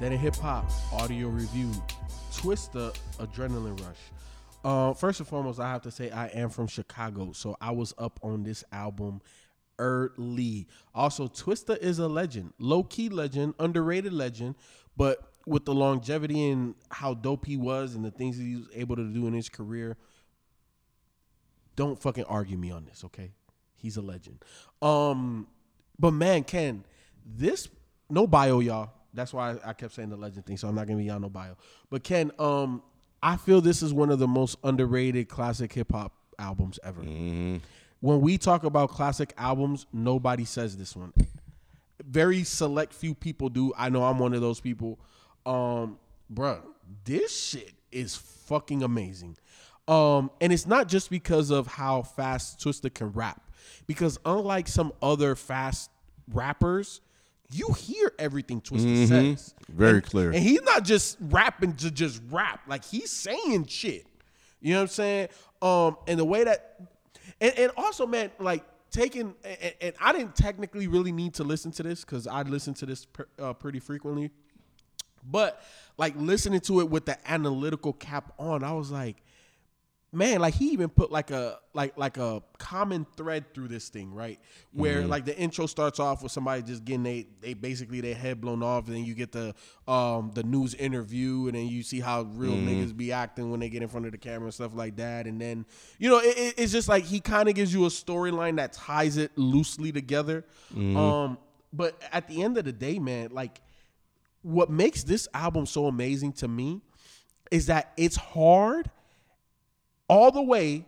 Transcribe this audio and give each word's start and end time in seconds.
Then 0.00 0.12
in 0.12 0.18
hip 0.18 0.36
hop 0.36 0.64
audio 0.94 1.28
review, 1.28 1.70
Twista 2.32 2.96
Adrenaline 3.18 3.78
Rush. 3.84 3.98
Uh, 4.64 4.94
first 4.94 5.20
and 5.20 5.28
foremost, 5.28 5.60
I 5.60 5.70
have 5.70 5.82
to 5.82 5.90
say 5.90 6.10
I 6.10 6.28
am 6.28 6.48
from 6.48 6.68
Chicago, 6.68 7.32
so 7.32 7.54
I 7.60 7.72
was 7.72 7.92
up 7.98 8.18
on 8.22 8.42
this 8.42 8.64
album 8.72 9.20
early. 9.78 10.68
Also, 10.94 11.28
Twista 11.28 11.76
is 11.76 11.98
a 11.98 12.08
legend, 12.08 12.54
low 12.58 12.82
key 12.82 13.10
legend, 13.10 13.52
underrated 13.58 14.14
legend, 14.14 14.54
but 14.96 15.18
with 15.46 15.66
the 15.66 15.74
longevity 15.74 16.48
and 16.48 16.76
how 16.90 17.12
dope 17.12 17.44
he 17.44 17.58
was 17.58 17.94
and 17.94 18.02
the 18.02 18.10
things 18.10 18.38
he 18.38 18.56
was 18.56 18.68
able 18.74 18.96
to 18.96 19.04
do 19.04 19.26
in 19.26 19.34
his 19.34 19.50
career, 19.50 19.98
don't 21.76 22.00
fucking 22.00 22.24
argue 22.24 22.56
me 22.56 22.70
on 22.70 22.86
this, 22.86 23.04
okay? 23.04 23.32
He's 23.76 23.98
a 23.98 24.02
legend. 24.02 24.42
Um, 24.80 25.46
but 25.98 26.12
man, 26.12 26.44
Ken, 26.44 26.84
this 27.22 27.68
no 28.08 28.26
bio, 28.26 28.60
y'all. 28.60 28.92
That's 29.12 29.32
why 29.32 29.56
I 29.64 29.72
kept 29.72 29.94
saying 29.94 30.10
the 30.10 30.16
legend 30.16 30.46
thing. 30.46 30.56
So 30.56 30.68
I'm 30.68 30.74
not 30.74 30.86
gonna 30.86 30.98
be 30.98 31.04
y'all 31.04 31.20
no 31.20 31.28
bio. 31.28 31.56
But 31.90 32.04
Ken, 32.04 32.30
um, 32.38 32.82
I 33.22 33.36
feel 33.36 33.60
this 33.60 33.82
is 33.82 33.92
one 33.92 34.10
of 34.10 34.18
the 34.18 34.28
most 34.28 34.56
underrated 34.64 35.28
classic 35.28 35.72
hip 35.72 35.92
hop 35.92 36.12
albums 36.38 36.78
ever. 36.82 37.02
When 37.02 38.20
we 38.20 38.38
talk 38.38 38.64
about 38.64 38.90
classic 38.90 39.34
albums, 39.36 39.86
nobody 39.92 40.44
says 40.44 40.76
this 40.76 40.96
one. 40.96 41.12
Very 42.02 42.44
select 42.44 42.94
few 42.94 43.14
people 43.14 43.50
do. 43.50 43.72
I 43.76 43.90
know 43.90 44.04
I'm 44.04 44.18
one 44.18 44.32
of 44.32 44.40
those 44.40 44.60
people. 44.60 44.98
Um, 45.44 45.98
bruh, 46.32 46.62
this 47.04 47.38
shit 47.38 47.72
is 47.92 48.16
fucking 48.16 48.82
amazing. 48.82 49.36
Um, 49.86 50.30
and 50.40 50.52
it's 50.52 50.66
not 50.66 50.88
just 50.88 51.10
because 51.10 51.50
of 51.50 51.66
how 51.66 52.02
fast 52.02 52.60
Twista 52.60 52.92
can 52.92 53.12
rap, 53.12 53.42
because 53.86 54.18
unlike 54.24 54.68
some 54.68 54.92
other 55.02 55.34
fast 55.34 55.90
rappers, 56.32 57.00
you 57.52 57.72
hear 57.72 58.12
everything 58.18 58.60
Twista 58.60 59.06
says. 59.08 59.54
Very 59.68 59.94
And- 59.94 60.04
clear. 60.04 60.30
And 60.30 60.38
he's 60.42 60.62
not 60.62 60.84
just 60.84 61.16
rapping 61.20 61.74
to 61.76 61.90
just 61.90 62.20
rap. 62.30 62.60
Like 62.68 62.84
he's 62.84 63.10
saying 63.10 63.66
shit. 63.66 64.06
You 64.60 64.74
know 64.74 64.80
what 64.80 64.82
I'm 64.82 64.88
saying? 64.88 65.28
Um, 65.62 65.96
and 66.06 66.18
the 66.20 66.24
way 66.24 66.44
that, 66.44 66.80
and, 67.40 67.52
and 67.58 67.72
also, 67.76 68.06
man, 68.06 68.30
like 68.38 68.64
taking, 68.90 69.34
and, 69.44 69.74
and 69.80 69.94
I 70.00 70.12
didn't 70.12 70.36
technically 70.36 70.86
really 70.86 71.12
need 71.12 71.34
to 71.34 71.44
listen 71.44 71.70
to 71.72 71.82
this 71.82 72.04
because 72.04 72.26
I 72.26 72.42
listen 72.42 72.74
to 72.74 72.86
this 72.86 73.06
per, 73.06 73.26
uh, 73.38 73.52
pretty 73.54 73.80
frequently. 73.80 74.30
But 75.24 75.62
like 75.98 76.14
listening 76.16 76.60
to 76.60 76.80
it 76.80 76.88
with 76.90 77.06
the 77.06 77.16
analytical 77.30 77.92
cap 77.92 78.32
on, 78.38 78.64
I 78.64 78.72
was 78.72 78.90
like, 78.90 79.22
man, 80.12 80.40
like 80.40 80.54
he 80.54 80.70
even 80.70 80.88
put 80.88 81.12
like 81.12 81.30
a 81.30 81.58
like 81.72 81.96
like 81.96 82.16
a 82.16 82.42
common 82.58 83.06
thread 83.16 83.54
through 83.54 83.68
this 83.68 83.88
thing, 83.88 84.12
right? 84.12 84.40
Where 84.72 85.06
like 85.06 85.24
the 85.24 85.38
intro 85.38 85.66
starts 85.66 86.00
off 86.00 86.22
with 86.22 86.32
somebody 86.32 86.62
just 86.62 86.84
getting 86.84 87.02
they 87.04 87.26
they 87.40 87.54
basically 87.54 88.00
their 88.00 88.14
head 88.14 88.40
blown 88.40 88.62
off, 88.62 88.86
and 88.88 88.96
then 88.96 89.04
you 89.04 89.14
get 89.14 89.30
the 89.32 89.54
um 89.86 90.32
the 90.34 90.42
news 90.42 90.74
interview, 90.74 91.46
and 91.46 91.54
then 91.54 91.68
you 91.68 91.82
see 91.82 92.00
how 92.00 92.22
real 92.22 92.56
niggas 92.56 92.96
be 92.96 93.12
acting 93.12 93.50
when 93.50 93.60
they 93.60 93.68
get 93.68 93.82
in 93.82 93.88
front 93.88 94.06
of 94.06 94.12
the 94.12 94.18
camera 94.18 94.44
and 94.46 94.54
stuff 94.54 94.72
like 94.74 94.96
that, 94.96 95.26
and 95.26 95.40
then 95.40 95.64
you 95.98 96.08
know 96.08 96.18
it, 96.18 96.36
it- 96.36 96.54
it's 96.58 96.72
just 96.72 96.88
like 96.88 97.04
he 97.04 97.20
kind 97.20 97.48
of 97.48 97.54
gives 97.54 97.72
you 97.72 97.84
a 97.84 97.88
storyline 97.88 98.56
that 98.56 98.72
ties 98.72 99.16
it 99.16 99.30
loosely 99.36 99.92
together. 99.92 100.44
Um, 100.96 101.38
but 101.72 102.00
at 102.12 102.26
the 102.26 102.42
end 102.42 102.58
of 102.58 102.64
the 102.64 102.72
day, 102.72 102.98
man, 102.98 103.28
like 103.30 103.60
what 104.42 104.70
makes 104.70 105.04
this 105.04 105.28
album 105.34 105.66
so 105.66 105.86
amazing 105.86 106.32
to 106.32 106.48
me 106.48 106.80
is 107.50 107.66
that 107.66 107.92
it's 107.96 108.16
hard 108.16 108.90
all 110.10 110.30
the 110.32 110.42
way 110.42 110.84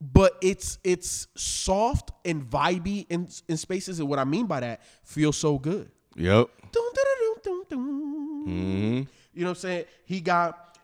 but 0.00 0.36
it's 0.42 0.78
it's 0.84 1.26
soft 1.36 2.10
and 2.24 2.44
vibey 2.50 3.06
in 3.08 3.28
in 3.48 3.56
spaces 3.56 3.98
and 4.00 4.08
what 4.08 4.18
i 4.18 4.24
mean 4.24 4.46
by 4.46 4.60
that 4.60 4.80
feels 5.04 5.36
so 5.36 5.58
good 5.58 5.90
Yep. 6.16 6.48
Dun. 6.72 6.82
you 9.34 9.42
know 9.42 9.46
what 9.46 9.48
i'm 9.48 9.54
saying 9.54 9.84
he 10.04 10.20
got 10.20 10.78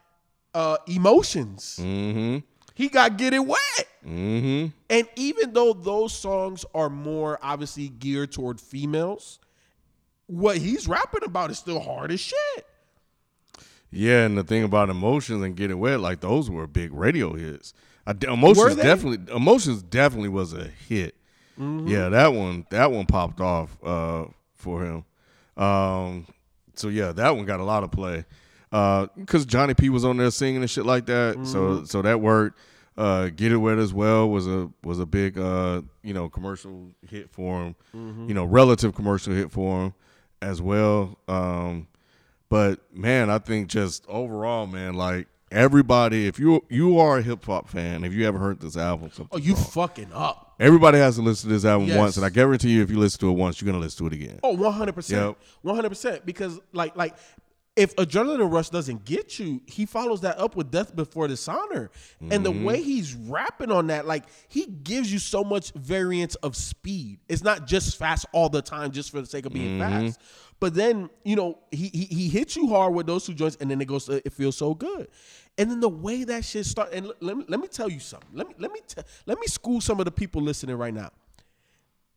uh 0.55 0.77
emotions 0.87 1.79
Mm-hmm. 1.81 2.39
he 2.75 2.89
got 2.89 3.17
get 3.17 3.35
it 3.35 3.45
wet 3.45 3.59
Mm-hmm. 4.07 4.67
and 4.91 5.09
even 5.17 5.53
though 5.53 5.73
those 5.73 6.13
songs 6.13 6.65
are 6.75 6.91
more 6.91 7.39
obviously 7.43 7.89
geared 7.89 8.33
toward 8.33 8.61
females 8.61 9.39
what 10.27 10.57
he's 10.59 10.89
rapping 10.89 11.23
about 11.25 11.51
is 11.53 11.59
still 11.59 11.79
hard 11.81 12.11
as 12.11 12.19
shit 12.21 12.67
Yeah, 13.93 14.25
and 14.25 14.37
the 14.39 14.43
thing 14.43 14.65
about 14.65 14.89
emotions 14.89 15.43
and 15.45 15.55
getting 15.55 15.79
wet, 15.79 16.01
like 16.01 16.21
those 16.21 16.51
were 16.51 16.67
big 16.67 16.93
radio 16.93 17.35
hits. 17.35 17.75
I, 18.07 18.15
emotions 18.27 18.77
definitely, 18.77 19.33
emotions 19.35 19.83
definitely 19.83 20.31
was 20.31 20.53
a 20.55 20.65
hit. 20.65 21.15
Mm-hmm. 21.59 21.89
Yeah, 21.89 22.09
that 22.09 22.33
one, 22.33 22.67
that 22.71 22.91
one 22.91 23.07
popped 23.07 23.41
off 23.41 23.77
uh, 23.85 24.25
for 24.55 24.83
him. 24.83 25.05
Um, 25.63 26.27
so 26.75 26.89
yeah, 26.89 27.13
that 27.13 27.37
one 27.37 27.45
got 27.45 27.61
a 27.61 27.65
lot 27.65 27.85
of 27.85 27.93
play 27.93 28.25
because 28.71 29.45
Johnny 29.45 29.75
P 29.75 29.91
was 29.91 30.05
on 30.05 30.17
there 30.17 30.31
singing 30.31 30.63
and 30.63 30.71
shit 30.71 30.87
like 30.87 31.07
that. 31.07 31.35
Mm-hmm. 31.35 31.45
So 31.45 31.85
so 31.85 32.03
that 32.03 32.21
worked. 32.21 32.59
Uh, 32.95 33.31
Get 33.31 33.53
It 33.53 33.57
Wet 33.57 33.79
as 33.79 33.95
well 33.95 34.29
was 34.29 34.47
a 34.47 34.71
was 34.85 34.99
a 34.99 35.07
big 35.07 35.39
uh, 35.39 35.81
you 36.03 36.13
know 36.13 36.29
commercial 36.29 36.91
hit 37.09 37.31
for 37.31 37.63
him. 37.63 37.75
Mm-hmm. 37.95 38.29
You 38.29 38.35
know, 38.35 38.45
relative 38.45 38.95
commercial 38.95 39.33
hit 39.33 39.51
for 39.51 39.85
him 39.85 39.95
as 40.43 40.61
well. 40.61 41.19
Um, 41.27 41.89
but 42.53 42.81
man, 42.95 43.31
I 43.31 43.39
think 43.39 43.69
just 43.69 44.05
overall, 44.09 44.67
man, 44.67 44.93
like 44.95 45.27
everybody, 45.51 46.27
if 46.27 46.39
you 46.39 46.63
you 46.69 46.99
are 46.99 47.19
a 47.19 47.23
hip 47.23 47.45
hop 47.47 47.69
fan, 47.69 48.05
if 48.05 48.13
you 48.13 48.25
haven't 48.27 48.43
heard 48.43 48.61
this 48.61 48.77
album, 48.77 49.11
oh 49.33 49.39
you 49.39 49.55
wrong. 49.55 49.65
fucking 49.65 50.13
up 50.13 50.55
everybody 50.61 50.99
has 50.99 51.17
to 51.17 51.23
listen 51.23 51.49
to 51.49 51.55
this 51.55 51.65
album 51.65 51.89
Yes. 51.89 51.99
once, 51.99 52.17
and 52.17 52.25
I 52.27 52.29
guarantee 52.29 52.71
you, 52.71 52.83
if 52.83 52.91
you 52.91 52.99
listen 52.99 53.19
to 53.21 53.31
it 53.31 53.33
once, 53.33 53.61
you're 53.61 53.71
gonna 53.73 53.83
listen 53.83 54.07
to 54.09 54.15
it 54.15 54.23
again. 54.23 54.39
Oh, 54.43 54.57
100%. 54.57 55.35
100% 55.65 56.25
because 56.25 56.61
like 56.73 56.95
like 56.97 57.15
if 57.75 57.97
adrenaline 57.97 58.53
rush 58.53 58.69
doesn't 58.69 59.05
get 59.07 59.39
you, 59.39 59.63
he 59.67 59.87
follows 59.87 60.21
that 60.21 60.39
up 60.39 60.57
with 60.57 60.71
death 60.71 60.95
before 60.95 61.27
dishonor. 61.27 61.91
And 62.21 62.45
the 62.45 62.53
mm-hmm. 62.53 62.65
way 62.65 62.83
he's 62.83 63.15
rapping 63.15 63.71
on 63.71 63.87
that 63.87 64.07
like 64.07 64.25
he 64.49 64.67
gives 64.67 65.11
you 65.11 65.19
so 65.19 65.43
much 65.43 65.73
variance 65.73 66.35
of 66.37 66.55
speed. 66.55 67.21
It's 67.29 67.43
not 67.43 67.67
just 67.67 67.97
fast 67.97 68.27
all 68.33 68.51
the 68.51 68.61
time 68.61 68.91
just 68.91 69.11
for 69.11 69.21
the 69.21 69.27
sake 69.27 69.47
of 69.47 69.55
being 69.55 69.79
mm-hmm. 69.79 70.07
fast. 70.07 70.21
But 70.61 70.75
then, 70.75 71.09
you 71.25 71.35
know, 71.35 71.59
he, 71.71 71.89
he 71.89 72.05
he 72.05 72.29
hits 72.29 72.57
you 72.57 72.69
hard 72.69 72.95
with 72.95 73.07
those 73.07 73.25
two 73.27 73.35
joints 73.35 73.57
and 73.61 73.71
then 73.71 73.81
it 73.81 73.89
goes 73.89 74.05
to, 74.05 74.25
it 74.25 74.33
feels 74.33 74.57
so 74.57 74.75
good. 74.75 75.09
And 75.57 75.71
then 75.71 75.81
the 75.81 75.89
way 75.89 76.25
that 76.25 76.45
shit 76.45 76.67
start 76.67 76.93
and 76.93 77.11
let 77.21 77.37
me 77.39 77.45
let 77.49 77.59
me 77.59 77.69
tell 77.69 77.91
you 77.91 78.01
something. 78.01 78.29
Let 78.35 78.49
me 78.49 78.55
let 78.59 78.71
me 78.71 78.81
t- 78.87 79.03
let 79.25 79.39
me 79.39 79.47
school 79.47 79.81
some 79.81 79.99
of 79.99 80.05
the 80.05 80.13
people 80.13 80.43
listening 80.43 80.77
right 80.77 80.95
now 80.95 81.11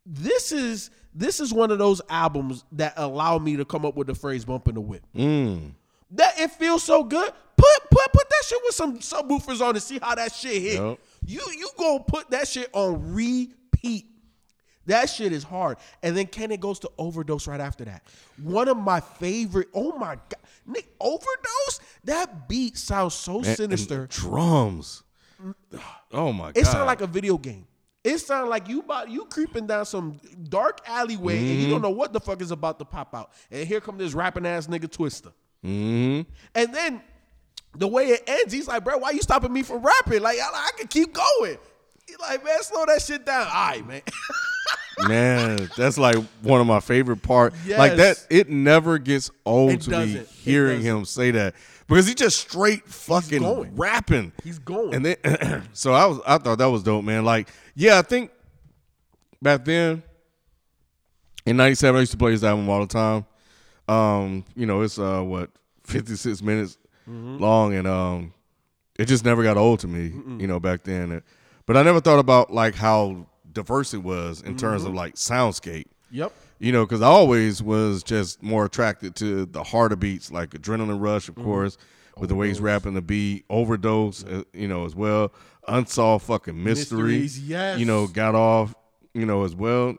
this 0.06 0.52
is 0.52 0.90
this 1.16 1.40
is 1.40 1.52
one 1.52 1.70
of 1.70 1.78
those 1.78 2.02
albums 2.08 2.64
that 2.72 2.92
allow 2.96 3.38
me 3.38 3.56
to 3.56 3.64
come 3.64 3.84
up 3.84 3.96
with 3.96 4.06
the 4.06 4.14
phrase 4.14 4.44
"bumping 4.44 4.74
the 4.74 4.80
whip." 4.80 5.02
Mm. 5.16 5.72
That 6.12 6.38
it 6.38 6.52
feels 6.52 6.82
so 6.82 7.02
good. 7.02 7.32
Put 7.56 7.90
put 7.90 8.12
put 8.12 8.28
that 8.28 8.44
shit 8.46 8.58
with 8.64 8.74
some 8.74 8.98
subwoofers 8.98 9.60
on 9.60 9.70
and 9.70 9.82
see 9.82 9.98
how 10.00 10.14
that 10.14 10.32
shit 10.32 10.60
hit. 10.62 10.74
Yup. 10.74 10.98
You 11.24 11.40
you 11.56 11.70
gonna 11.78 12.04
put 12.04 12.30
that 12.30 12.46
shit 12.46 12.68
on 12.72 13.14
repeat. 13.14 14.06
That 14.86 15.06
shit 15.06 15.32
is 15.32 15.42
hard. 15.42 15.78
And 16.02 16.16
then 16.16 16.26
Kenneth 16.26 16.60
goes 16.60 16.78
to 16.80 16.90
overdose 16.96 17.48
right 17.48 17.60
after 17.60 17.84
that. 17.86 18.04
One 18.40 18.68
of 18.68 18.76
my 18.76 19.00
favorite. 19.00 19.68
Oh 19.74 19.98
my 19.98 20.14
god, 20.14 20.40
Nick, 20.66 20.86
overdose. 21.00 21.80
That 22.04 22.48
beat 22.48 22.76
sounds 22.76 23.14
so 23.14 23.38
and 23.38 23.46
sinister. 23.46 24.06
drums. 24.06 25.02
Mm. 25.42 25.54
Oh 26.12 26.32
my 26.32 26.52
god! 26.52 26.58
It 26.58 26.66
sounded 26.66 26.84
like 26.84 27.00
a 27.00 27.06
video 27.06 27.36
game. 27.36 27.66
It 28.06 28.18
sounded 28.18 28.48
like 28.48 28.68
you 28.68 28.80
about 28.80 29.10
you 29.10 29.24
creeping 29.24 29.66
down 29.66 29.84
some 29.84 30.20
dark 30.48 30.80
alleyway 30.86 31.38
and 31.38 31.60
you 31.60 31.68
don't 31.68 31.82
know 31.82 31.90
what 31.90 32.12
the 32.12 32.20
fuck 32.20 32.40
is 32.40 32.52
about 32.52 32.78
to 32.78 32.84
pop 32.84 33.14
out. 33.14 33.32
And 33.50 33.66
here 33.66 33.80
come 33.80 33.98
this 33.98 34.14
rapping 34.14 34.46
ass 34.46 34.68
nigga 34.68 34.86
Twista. 34.86 35.32
hmm 35.62 36.20
And 36.54 36.72
then 36.74 37.02
the 37.76 37.88
way 37.88 38.10
it 38.10 38.22
ends, 38.28 38.52
he's 38.52 38.68
like, 38.68 38.84
bro, 38.84 38.98
why 38.98 39.10
you 39.10 39.22
stopping 39.22 39.52
me 39.52 39.64
from 39.64 39.82
rapping? 39.82 40.22
Like, 40.22 40.38
I, 40.38 40.44
I 40.44 40.70
can 40.78 40.86
keep 40.86 41.12
going. 41.12 41.58
He's 42.06 42.18
like, 42.20 42.44
man, 42.44 42.62
slow 42.62 42.86
that 42.86 43.02
shit 43.02 43.26
down. 43.26 43.48
All 43.48 43.52
right, 43.52 43.86
man. 43.86 44.02
Man, 45.08 45.68
that's 45.76 45.98
like 45.98 46.16
one 46.40 46.58
of 46.58 46.66
my 46.66 46.80
favorite 46.80 47.22
part. 47.22 47.52
Like 47.78 47.96
that, 47.96 48.26
it 48.30 48.48
never 48.48 48.96
gets 48.96 49.30
old 49.44 49.72
It 49.72 49.80
to 49.82 49.90
me 49.90 50.22
hearing 50.38 50.80
him 50.80 51.04
say 51.04 51.32
that 51.32 51.54
because 51.88 52.06
he 52.06 52.14
just 52.14 52.38
straight 52.40 52.84
fucking 52.86 53.40
going. 53.42 53.76
rapping. 53.76 54.32
He's 54.44 54.58
going. 54.58 54.94
And 54.94 55.04
then, 55.04 55.62
so 55.72 55.92
I 55.92 56.06
was, 56.06 56.20
I 56.26 56.38
thought 56.38 56.58
that 56.58 56.66
was 56.66 56.82
dope, 56.82 57.04
man. 57.04 57.24
Like, 57.24 57.48
yeah, 57.74 57.98
I 57.98 58.02
think 58.02 58.30
back 59.42 59.64
then 59.64 60.02
in 61.44 61.56
'97, 61.56 61.96
I 61.96 62.00
used 62.00 62.12
to 62.12 62.18
play 62.18 62.32
his 62.32 62.42
album 62.44 62.68
all 62.68 62.80
the 62.80 62.86
time. 62.86 63.26
Um, 63.88 64.44
you 64.56 64.66
know, 64.66 64.82
it's 64.82 64.98
uh 64.98 65.20
what 65.22 65.50
56 65.84 66.42
minutes 66.42 66.78
Mm-hmm. 67.08 67.38
long, 67.38 67.72
and 67.72 67.86
um, 67.86 68.34
it 68.98 69.04
just 69.04 69.24
never 69.24 69.44
got 69.44 69.56
old 69.56 69.78
to 69.78 69.86
me. 69.86 70.12
You 70.40 70.48
know, 70.48 70.58
back 70.58 70.82
then. 70.82 71.22
But 71.64 71.76
I 71.76 71.84
never 71.84 72.00
thought 72.00 72.18
about 72.18 72.52
like 72.52 72.74
how 72.74 73.26
diverse 73.52 73.94
it 73.94 74.02
was 74.02 74.40
in 74.42 74.56
terms 74.56 74.82
Mm-hmm. 74.82 74.90
of 74.90 74.94
like 74.96 75.14
soundscape. 75.14 75.84
yep. 76.10 76.32
You 76.58 76.72
know, 76.72 76.86
because 76.86 77.02
I 77.02 77.06
always 77.06 77.62
was 77.62 78.02
just 78.02 78.42
more 78.42 78.64
attracted 78.64 79.14
to 79.16 79.44
the 79.46 79.62
harder 79.62 79.96
beats, 79.96 80.30
like 80.32 80.50
Adrenaline 80.50 81.00
Rush, 81.02 81.28
of 81.28 81.34
Mm-hmm. 81.34 81.44
course, 81.44 81.76
with 82.16 82.30
the 82.30 82.34
way 82.34 82.48
he's 82.48 82.60
rapping 82.60 82.94
the 82.94 83.02
beat, 83.02 83.44
Overdose, 83.50 84.24
uh, 84.24 84.42
you 84.54 84.66
know, 84.68 84.86
as 84.86 84.94
well. 84.94 85.32
Unsolved 85.68 86.24
fucking 86.24 86.62
mystery, 86.62 87.18
Mysteries, 87.18 87.40
yes. 87.48 87.78
you 87.78 87.84
know, 87.84 88.06
got 88.06 88.34
off, 88.34 88.74
you 89.12 89.26
know, 89.26 89.44
as 89.44 89.54
well. 89.54 89.96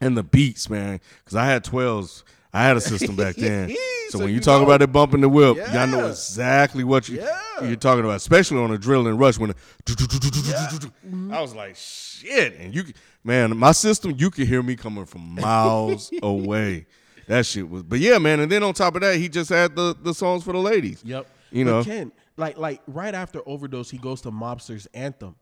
And 0.00 0.16
the 0.16 0.22
beats, 0.22 0.68
man, 0.68 1.00
because 1.24 1.36
I 1.36 1.46
had 1.46 1.64
12s. 1.64 2.22
I 2.52 2.62
had 2.64 2.76
a 2.76 2.80
system 2.80 3.16
back 3.16 3.36
then. 3.36 3.74
So, 4.10 4.18
when 4.18 4.28
you 4.34 4.38
talk 4.38 4.60
know. 4.60 4.66
about 4.66 4.80
it 4.82 4.92
bumping 4.92 5.22
the 5.22 5.28
whip, 5.30 5.56
y'all 5.72 5.86
know 5.88 6.06
exactly 6.06 6.84
what 6.84 7.08
you, 7.08 7.16
Yeah. 7.20 7.40
you're 7.66 7.74
talking 7.74 8.04
about, 8.04 8.16
especially 8.16 8.58
on 8.58 8.68
adrenaline 8.70 9.18
rush 9.18 9.38
when 9.38 9.48
the, 9.48 9.54
Mm-hmm. 9.94 11.32
I 11.34 11.40
was 11.40 11.54
like, 11.54 11.74
shit. 11.76 12.54
And 12.60 12.72
you, 12.74 12.84
man, 13.24 13.56
my 13.56 13.72
system, 13.72 14.14
you 14.16 14.30
could 14.30 14.46
hear 14.46 14.62
me 14.62 14.76
coming 14.76 15.06
from 15.06 15.34
miles 15.34 16.10
away. 16.22 16.86
That 17.26 17.46
shit 17.46 17.68
was, 17.68 17.82
but 17.82 17.98
yeah, 18.00 18.18
man. 18.18 18.40
And 18.40 18.52
then 18.52 18.62
on 18.62 18.74
top 18.74 18.94
of 18.96 19.00
that, 19.00 19.16
he 19.16 19.28
just 19.30 19.48
had 19.48 19.74
the, 19.74 19.96
the 20.00 20.12
songs 20.12 20.44
for 20.44 20.52
the 20.52 20.58
ladies. 20.58 21.02
Yep. 21.04 21.26
You 21.50 21.64
But 21.64 21.70
know. 21.70 21.84
Ken, 21.84 22.12
like 22.36 22.58
like 22.58 22.82
right 22.86 23.14
after 23.14 23.40
overdose, 23.46 23.88
he 23.90 23.96
goes 23.98 24.20
to 24.22 24.30
Mobster's 24.30 24.86
anthem. 24.92 25.36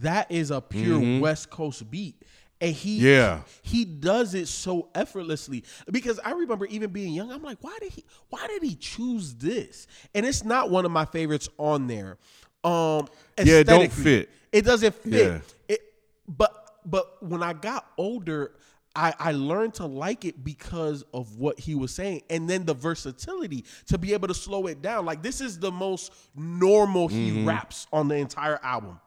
That 0.00 0.30
is 0.30 0.50
a 0.50 0.60
pure 0.60 1.20
West 1.20 1.50
Coast 1.50 1.90
beat. 1.90 2.22
And 2.60 2.72
he 2.74 2.98
Mm-hmm. 2.98 3.06
Yeah. 3.06 3.40
he 3.62 3.84
does 3.84 4.34
it 4.34 4.46
so 4.46 4.88
effortlessly. 4.94 5.64
Because 5.90 6.20
I 6.24 6.32
remember 6.32 6.66
even 6.66 6.90
being 6.90 7.12
young, 7.12 7.32
I'm 7.32 7.42
like, 7.42 7.58
why 7.62 7.76
did 7.80 7.92
he 7.92 8.04
why 8.30 8.46
did 8.46 8.62
he 8.62 8.76
choose 8.76 9.34
this? 9.34 9.86
And 10.14 10.24
it's 10.24 10.44
not 10.44 10.70
one 10.70 10.84
of 10.84 10.92
my 10.92 11.04
favorites 11.04 11.48
on 11.58 11.88
there. 11.88 12.16
Um 12.62 13.08
Yeah, 13.42 13.56
it 13.56 13.66
don't 13.66 13.90
fit. 13.92 14.30
It 14.52 14.64
doesn't 14.64 14.94
fit. 14.94 15.12
Yeah. 15.12 15.38
It 15.68 15.80
but 16.28 16.63
but 16.84 17.22
when 17.22 17.42
I 17.42 17.52
got 17.52 17.86
older, 17.98 18.52
I, 18.96 19.12
I 19.18 19.32
learned 19.32 19.74
to 19.74 19.86
like 19.86 20.24
it 20.24 20.44
because 20.44 21.02
of 21.12 21.36
what 21.36 21.58
he 21.58 21.74
was 21.74 21.92
saying, 21.94 22.22
and 22.30 22.48
then 22.48 22.64
the 22.64 22.74
versatility 22.74 23.64
to 23.86 23.98
be 23.98 24.12
able 24.12 24.28
to 24.28 24.34
slow 24.34 24.66
it 24.66 24.82
down. 24.82 25.04
Like 25.04 25.22
this 25.22 25.40
is 25.40 25.58
the 25.58 25.72
most 25.72 26.12
normal 26.36 27.08
he 27.08 27.30
Mm-hmm. 27.30 27.48
raps 27.48 27.86
on 27.92 28.08
the 28.08 28.14
entire 28.16 28.60
album, 28.62 29.00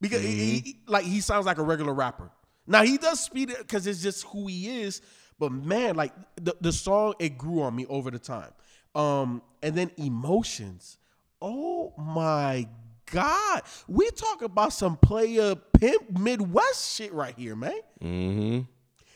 because 0.00 0.22
he- 0.22 0.58
he- 0.60 0.76
like 0.86 1.04
he 1.04 1.20
sounds 1.20 1.46
like 1.46 1.58
a 1.58 1.62
regular 1.62 1.94
rapper. 1.94 2.30
Now 2.66 2.82
he 2.82 2.98
does 2.98 3.20
speed 3.20 3.50
it 3.50 3.58
because 3.58 3.86
it's 3.86 4.02
just 4.02 4.24
who 4.26 4.48
he 4.48 4.80
is. 4.82 5.00
But 5.38 5.52
man, 5.52 5.94
like 5.96 6.12
the 6.36 6.54
the 6.60 6.72
song, 6.72 7.14
it 7.18 7.38
grew 7.38 7.62
on 7.62 7.74
me 7.76 7.86
over 7.86 8.10
the 8.10 8.18
time. 8.18 8.50
Um, 8.94 9.42
and 9.62 9.74
then 9.74 9.90
emotions. 9.98 10.98
Oh 11.40 11.92
my 11.98 12.66
God, 13.10 13.62
we 13.88 14.10
talk 14.10 14.42
about 14.42 14.72
some 14.72 14.96
player 14.96 15.54
pimp 15.78 16.18
Midwest 16.18 16.96
shit 16.96 17.12
right 17.12 17.34
here, 17.36 17.54
man. 17.56 17.78
Mm-hmm. 18.02 18.60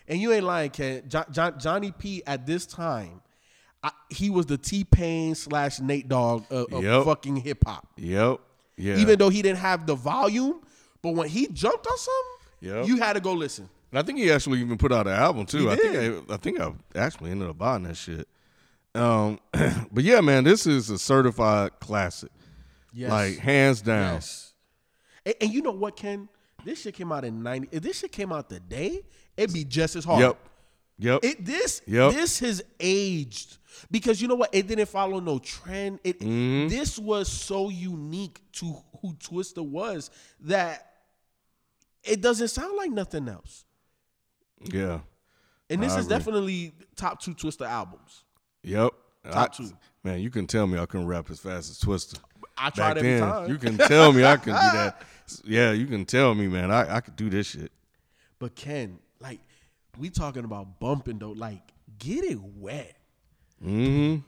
And 0.08 0.20
you 0.20 0.32
ain't 0.32 0.44
lying, 0.44 0.70
Ken. 0.70 1.02
Jo- 1.08 1.25
Jo- 1.31 1.52
Johnny 1.52 1.92
P 1.92 2.22
at 2.26 2.46
this 2.46 2.66
time, 2.66 3.20
I, 3.82 3.90
he 4.08 4.28
was 4.31 4.46
the 4.46 4.58
T 4.58 4.84
Pain 4.84 5.34
slash 5.34 5.81
Nate 5.81 6.08
Dogg 6.08 6.44
of, 6.50 6.72
of 6.72 6.82
Yep. 6.84 7.04
fucking 7.04 7.37
hip 7.37 7.64
hop. 7.66 7.87
Yep. 7.96 8.40
Yeah. 8.76 8.96
Even 8.96 9.19
though 9.19 9.28
he 9.28 9.42
didn't 9.42 9.58
have 9.58 9.87
the 9.87 9.94
volume, 9.94 10.60
but 11.02 11.14
when 11.14 11.28
he 11.28 11.46
jumped 11.48 11.87
on 11.87 11.96
something, 11.98 12.72
Yep. 12.76 12.87
you 12.87 12.96
had 12.98 13.14
to 13.14 13.20
go 13.20 13.32
listen. 13.32 13.69
And 13.90 13.98
I 13.98 14.02
think 14.02 14.19
he 14.19 14.31
actually 14.31 14.60
even 14.60 14.78
put 14.78 14.92
out 14.92 15.06
an 15.06 15.14
album 15.14 15.46
too. 15.46 15.70
I 15.70 15.76
think. 15.76 15.96
I, 16.31 16.34
I 16.34 16.37
think 16.37 16.60
I 16.60 16.72
actually 16.94 17.31
ended 17.32 17.48
up 17.48 17.58
buying 17.58 17.82
that 17.84 17.96
shit. 17.96 18.28
Um, 18.94 19.38
but 19.52 20.04
yeah, 20.04 20.20
man, 20.20 20.44
this 20.44 20.66
is 20.66 20.90
a 20.90 20.98
certified 20.98 21.78
classic, 21.81 22.31
Yes. 22.92 23.10
like 23.10 23.38
hands 23.38 23.82
down. 23.82 24.14
yes. 24.14 24.52
And, 25.25 25.34
and 25.40 25.50
you 25.52 25.62
know 25.62 25.70
what, 25.72 25.96
Ken? 25.96 26.28
This 26.64 26.82
shit 26.82 26.94
came 26.94 27.10
out 27.12 27.25
in 27.25 27.42
ninety. 27.42 27.69
If 27.72 27.82
this 27.82 27.98
shit 28.00 28.12
came 28.12 28.32
out 28.32 28.48
today, 28.50 29.00
it'd 29.37 29.54
be 29.54 29.64
just 29.64 29.96
as 29.96 30.04
hard. 30.04 30.20
Yep, 30.20 30.38
yep. 30.98 31.25
It 31.25 31.44
this 31.44 31.81
Yep. 31.87 32.12
this 32.12 32.38
has 32.40 32.62
aged 32.78 33.56
because 33.90 34.20
you 34.20 34.28
know 34.28 34.34
what? 34.34 34.50
It 34.54 34.66
didn't 34.66 34.87
follow 34.88 35.20
no 35.20 35.38
trend. 35.38 36.00
It 36.04 36.20
Mm-hmm. 36.20 36.69
this 36.69 36.98
was 36.98 37.28
so 37.28 37.70
unique 37.70 38.40
to 38.54 38.76
who 39.00 39.14
Twista 39.14 39.66
was 39.66 40.10
that 40.40 40.87
it 42.02 42.20
doesn't 42.20 42.48
sound 42.48 42.76
like 42.76 42.90
nothing 42.90 43.28
else. 43.28 43.64
yeah, 44.72 45.00
And 45.70 45.82
this 45.82 45.92
I 45.94 45.98
is 46.00 46.06
agree. 46.06 46.19
definitely 46.19 46.72
top 46.96 47.20
two 47.22 47.34
Twista 47.34 47.66
albums. 47.66 48.25
yep. 48.62 48.92
Top 49.31 49.50
I- 49.52 49.56
two. 49.56 49.70
Man, 50.02 50.20
you 50.20 50.31
can 50.31 50.46
tell 50.46 50.66
me 50.66 50.78
I 50.78 50.87
couldn't 50.87 51.06
rap 51.06 51.31
as 51.31 51.40
fast 51.40 51.70
as 51.70 51.78
Twista. 51.78 52.19
I 52.60 52.70
tried 52.70 52.98
every 52.98 53.14
then, 53.14 53.20
time. 53.20 53.48
you 53.48 53.58
can 53.58 53.78
tell 53.78 54.12
me 54.12 54.24
I 54.24 54.36
can 54.36 54.52
do 54.52 54.52
that. 54.58 55.02
Yeah, 55.44 55.72
you 55.72 55.86
can 55.86 56.04
tell 56.04 56.34
me, 56.34 56.46
man. 56.48 56.70
I, 56.70 56.96
I 56.96 57.00
could 57.00 57.16
do 57.16 57.30
this 57.30 57.46
shit. 57.48 57.72
But 58.38 58.54
Ken, 58.54 58.98
like, 59.20 59.40
we 59.98 60.10
talking 60.10 60.44
about 60.44 60.78
bumping 60.78 61.18
though. 61.18 61.32
Like, 61.32 61.62
get 61.98 62.24
it 62.24 62.38
wet. 62.40 62.96
Mm-hmm. 63.64 64.18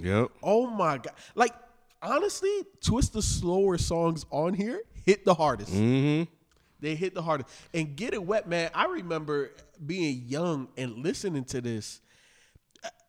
Yep. 0.00 0.28
Oh 0.42 0.66
my 0.68 0.98
god! 0.98 1.14
Like, 1.34 1.54
honestly, 2.02 2.50
twist 2.82 3.12
the 3.12 3.22
slower 3.22 3.78
songs 3.78 4.26
on 4.30 4.54
here 4.54 4.82
hit 5.04 5.24
the 5.24 5.34
hardest. 5.34 5.72
Mm-hmm. 5.72 6.30
They 6.80 6.94
hit 6.94 7.14
the 7.14 7.22
hardest. 7.22 7.48
And 7.72 7.94
Get 7.96 8.14
It 8.14 8.22
Wet, 8.22 8.48
man, 8.48 8.70
I 8.74 8.86
remember 8.86 9.52
being 9.84 10.24
young 10.26 10.68
and 10.76 10.98
listening 10.98 11.44
to 11.46 11.60
this. 11.60 12.00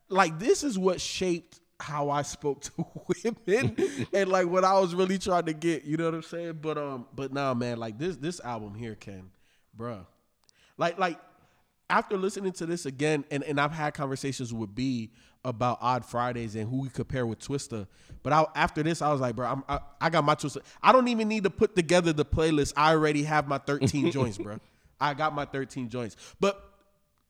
Like, 0.10 0.38
this 0.38 0.64
is 0.64 0.78
what 0.78 1.02
shaped 1.02 1.60
how 1.84 2.10
I 2.10 2.22
spoke 2.22 2.62
to 2.62 2.72
women 3.24 3.76
and 4.14 4.30
like 4.30 4.48
what 4.48 4.64
I 4.64 4.80
was 4.80 4.96
really 4.96 5.18
trying 5.18 5.46
to 5.46 5.54
get, 5.54 5.84
you 5.84 5.98
know 5.98 6.06
what 6.06 6.16
I'm 6.16 6.24
saying? 6.24 6.60
But 6.62 6.78
um, 6.78 7.06
but 7.14 7.34
nah, 7.34 7.54
man, 7.54 7.78
like 7.78 8.00
this 8.00 8.16
this 8.18 8.40
album 8.40 8.74
here, 8.74 8.96
Ken, 8.96 9.30
bruh. 9.78 10.06
Like, 10.78 10.98
like 10.98 11.20
after 11.90 12.18
listening 12.18 12.54
to 12.54 12.66
this 12.66 12.86
again, 12.86 13.26
and, 13.30 13.44
and 13.44 13.60
I've 13.60 13.72
had 13.72 13.94
conversations 13.94 14.54
with 14.54 14.74
B 14.74 15.12
about 15.46 15.78
Odd 15.82 16.06
Fridays 16.06 16.56
and 16.56 16.70
who 16.70 16.82
we 16.82 16.90
compare 16.90 17.26
with 17.26 17.40
Twista. 17.40 17.86
But 18.24 18.34
I, 18.34 18.46
after 18.56 18.82
this, 18.82 19.02
I 19.02 19.12
was 19.12 19.20
like, 19.20 19.36
bro, 19.36 19.48
I'm, 19.48 19.64
I, 19.68 19.80
I 20.00 20.10
got 20.10 20.24
my 20.24 20.36
Twista. 20.36 20.62
I 20.82 20.92
don't 20.92 21.10
even 21.10 21.28
need 21.28 21.44
to 21.44 21.50
put 21.50 21.76
together 21.76 22.14
the 22.14 22.26
playlist. 22.26 22.74
I 22.78 22.92
already 22.92 23.24
have 23.24 23.48
my 23.48 23.58
13 23.58 24.12
joints, 24.14 24.38
bro. 24.38 24.60
I 25.00 25.14
got 25.14 25.36
my 25.36 25.46
13 25.46 25.90
joints. 25.90 26.16
But 26.40 26.64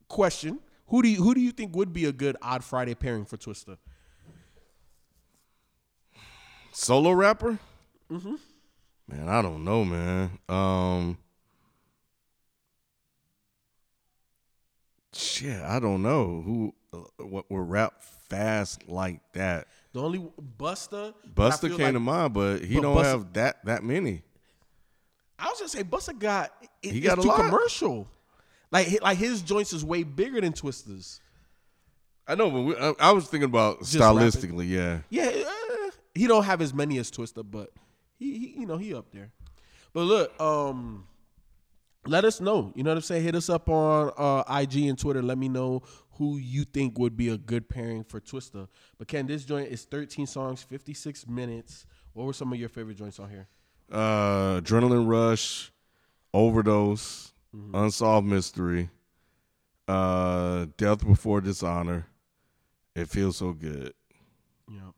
question: 0.08 0.60
Who 0.88 1.02
do 1.02 1.10
you 1.10 1.24
who 1.24 1.34
do 1.34 1.42
you 1.42 1.52
think 1.52 1.76
would 1.76 1.92
be 1.92 2.06
a 2.06 2.12
good 2.12 2.38
Odd 2.42 2.64
Friday 2.64 2.94
pairing 2.94 3.26
for 3.26 3.38
Twista? 3.38 3.78
Solo 6.74 7.12
rapper? 7.12 7.58
Mm-hmm. 8.12 8.36
Man, 9.08 9.30
I 9.30 9.42
don't 9.42 9.64
know, 9.64 9.86
man. 9.86 10.40
Um, 10.50 11.18
shit, 15.14 15.62
I 15.62 15.80
don't 15.80 16.02
know 16.02 16.42
who 16.44 16.74
uh, 16.94 17.24
what 17.26 17.50
will 17.50 17.60
rap 17.62 18.02
fast 18.30 18.88
like 18.88 19.20
that. 19.34 19.68
The 19.94 20.02
only 20.02 20.26
Busta. 20.58 21.14
Busta 21.36 21.70
came 21.70 21.80
like- 21.80 21.94
to 21.94 22.00
mind, 22.00 22.34
but 22.34 22.62
he 22.64 22.76
but 22.76 22.82
don't 22.82 22.98
Busta- 22.98 23.04
have 23.06 23.34
that 23.34 23.66
that 23.66 23.84
many. 23.84 24.24
I 25.38 25.50
was 25.50 25.60
gonna 25.60 25.70
say 25.70 25.84
Busta 25.84 26.18
got 26.18 26.52
it, 26.82 26.92
He 26.92 27.00
got 27.02 27.20
a 27.20 27.22
too 27.22 27.28
lot. 27.28 27.38
commercial. 27.38 28.08
Like 28.72 29.02
like 29.02 29.18
his 29.18 29.42
joints 29.42 29.74
is 29.74 29.84
way 29.86 30.04
bigger 30.04 30.42
than 30.42 30.54
Twista's. 30.54 31.20
I 32.26 32.36
know, 32.36 32.50
but 32.50 32.62
we, 32.62 32.76
I, 32.78 32.94
I 33.00 33.12
was 33.12 33.28
thinking 33.28 33.50
about 33.50 33.80
Just 33.80 33.96
stylistically, 33.98 34.70
yeah. 34.70 35.00
Yeah, 35.10 35.26
uh, 35.46 35.52
he 36.16 36.28
don't 36.28 36.44
have 36.44 36.62
as 36.62 36.74
many 36.74 36.98
as 36.98 37.12
Twista, 37.12 37.44
but 37.50 37.72
he, 38.18 38.38
he 38.38 38.62
you 38.62 38.66
know 38.66 38.78
he 38.78 38.94
up 38.94 39.12
there. 39.12 39.32
But 39.94 40.04
look, 40.04 40.42
um, 40.42 41.08
let 42.06 42.26
us 42.26 42.42
know. 42.42 42.72
You 42.76 42.84
know 42.84 42.92
what 42.92 42.98
I'm 42.98 43.02
saying? 43.04 43.24
Hit 43.24 43.36
us 43.36 43.50
up 43.50 43.70
on 43.70 44.12
uh, 44.18 44.44
IG 44.62 44.88
and 44.88 44.98
Twitter. 44.98 45.22
Let 45.22 45.38
me 45.38 45.50
know 45.50 45.84
who 46.18 46.38
you 46.38 46.64
think 46.64 46.98
would 46.98 47.16
be 47.16 47.30
a 47.30 47.38
good 47.38 47.70
pairing 47.70 48.04
for 48.04 48.20
Twista. 48.20 48.68
But 48.98 49.08
Ken, 49.08 49.28
this 49.28 49.46
joint 49.46 49.70
is 49.70 49.86
13 49.86 50.28
songs, 50.28 50.64
56 50.64 51.28
minutes. 51.28 51.86
What 52.14 52.26
were 52.26 52.34
some 52.34 52.52
of 52.54 52.60
your 52.60 52.70
favorite 52.70 52.98
joints 52.98 53.20
on 53.20 53.30
here? 53.30 53.48
Uh, 53.92 54.62
Adrenaline 54.62 55.08
Rush, 55.08 55.72
Overdose, 56.34 57.34
Mm-hmm. 57.56 57.76
Unsolved 57.76 58.28
Mystery, 58.28 58.90
uh, 59.88 60.66
Death 60.78 61.06
Before 61.06 61.40
Dishonor. 61.40 62.08
It 62.96 63.10
feels 63.10 63.38
so 63.38 63.54
good. 63.54 63.94
Yeah. 64.68 64.92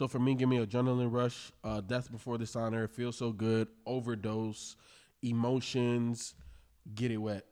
So 0.00 0.08
for 0.08 0.18
me, 0.18 0.34
give 0.34 0.48
me 0.48 0.56
adrenaline 0.56 1.12
rush, 1.12 1.52
uh, 1.62 1.82
death 1.82 2.10
before 2.10 2.38
dishonor, 2.38 2.88
feel 2.88 3.12
so 3.12 3.32
good, 3.32 3.68
overdose, 3.84 4.76
emotions, 5.22 6.34
get 6.94 7.10
it 7.10 7.18
wet, 7.18 7.44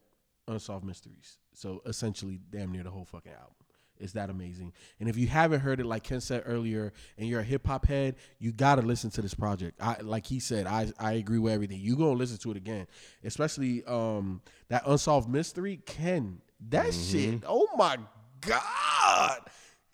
unsolved 0.47 0.83
mysteries. 0.83 1.37
So 1.53 1.83
essentially, 1.85 2.41
damn 2.49 2.73
near 2.73 2.85
the 2.85 2.91
whole 2.91 3.05
fucking 3.05 3.33
album. 3.33 3.53
It's 3.99 4.15
that 4.15 4.31
amazing. 4.31 4.73
And 4.99 5.11
if 5.11 5.19
you 5.19 5.27
haven't 5.27 5.61
heard 5.61 5.79
it, 5.79 5.85
like 5.85 6.05
Ken 6.05 6.23
said 6.23 6.43
earlier, 6.47 6.95
and 7.19 7.29
you're 7.29 7.41
a 7.41 7.45
hip 7.45 7.67
hop 7.67 7.85
head, 7.87 8.17
you 8.39 8.53
gotta 8.53 8.81
listen 8.81 9.11
to 9.11 9.21
this 9.21 9.35
project. 9.35 9.79
I 9.79 9.99
like 10.01 10.25
he 10.25 10.41
said, 10.41 10.67
I 10.67 10.91
I 10.99 11.13
agree 11.13 11.39
with 11.39 11.53
everything. 11.53 11.81
You 11.81 11.97
gonna 11.97 12.13
listen 12.13 12.39
to 12.39 12.51
it 12.53 12.57
again, 12.57 12.87
especially 13.25 13.85
um 13.85 14.41
that 14.69 14.85
unsolved 14.87 15.29
mystery. 15.29 15.81
Ken, 15.85 16.41
that 16.71 16.95
shit. 16.95 17.43
Oh 17.47 17.69
my 17.77 17.99
god. 18.41 19.41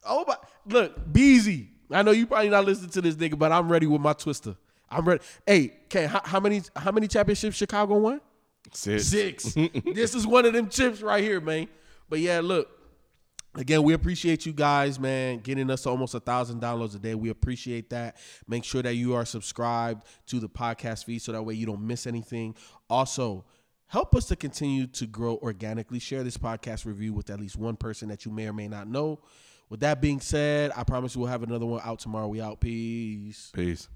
Oh 0.07 0.25
my! 0.29 0.37
Look, 0.67 1.13
Beezy. 1.13 1.74
I 1.91 2.03
know 2.03 2.11
you 2.11 2.27
probably 2.27 2.49
not 2.49 2.65
listening 2.65 2.91
to 2.91 3.03
this 3.03 3.15
nigga, 3.17 3.39
but 3.39 3.53
I'm 3.53 3.71
ready 3.71 3.87
with 3.87 4.01
my 4.01 4.15
Twista. 4.15 4.57
I'm 4.91 5.07
ready. 5.07 5.23
Hey, 5.47 5.73
Ken, 5.89 6.09
how, 6.09 6.21
how 6.25 6.41
many 6.41 6.63
how 6.77 6.93
many 6.93 7.09
championships 7.09 7.57
Chicago 7.57 7.99
won? 7.99 8.21
Six. 8.73 9.05
Six. 9.05 9.55
this 9.95 10.15
is 10.15 10.27
one 10.27 10.47
of 10.47 10.53
them 10.53 10.69
chips 10.69 11.03
right 11.03 11.23
here, 11.23 11.41
man. 11.41 11.69
But 12.09 12.21
yeah, 12.21 12.41
look. 12.43 12.71
Again, 13.57 13.85
we 13.85 13.93
appreciate 13.93 14.47
you 14.47 14.53
guys, 14.53 14.99
man, 14.99 15.39
getting 15.39 15.71
us 15.71 15.83
to 15.83 15.91
almost 15.91 16.13
a 16.15 16.21
thousand 16.21 16.61
downloads 16.61 16.97
a 16.97 16.99
day. 16.99 17.15
We 17.15 17.31
appreciate 17.31 17.89
that. 17.91 18.17
Make 18.49 18.65
sure 18.65 18.83
that 18.83 18.97
you 18.97 19.15
are 19.15 19.25
subscribed 19.25 20.07
to 20.27 20.41
the 20.41 20.49
podcast 20.49 21.05
feed 21.05 21.23
so 21.23 21.31
that 21.31 21.43
way 21.45 21.55
you 21.55 21.65
don't 21.65 21.87
miss 21.87 22.09
anything. 22.09 22.57
Also, 22.91 23.45
help 23.87 24.17
us 24.17 24.27
to 24.27 24.37
continue 24.37 24.89
to 24.89 25.07
grow 25.07 25.37
organically. 25.37 26.01
Share 26.01 26.25
this 26.25 26.37
podcast 26.37 26.85
review 26.85 27.13
with 27.13 27.31
at 27.31 27.39
least 27.39 27.57
one 27.57 27.77
person 27.77 28.09
that 28.09 28.25
you 28.25 28.33
may 28.33 28.49
or 28.49 28.53
may 28.53 28.67
not 28.67 28.89
know. 28.89 29.21
With 29.69 29.81
that 29.81 30.01
being 30.01 30.21
said, 30.21 30.73
I 30.77 30.85
promise 30.85 31.15
you 31.15 31.23
we'll 31.23 31.31
have 31.31 31.43
another 31.43 31.67
one 31.67 31.81
out 31.85 31.99
tomorrow. 31.99 32.29
We 32.29 32.41
out. 32.41 32.61
Peace. 32.61 33.51
Peace. 33.55 33.89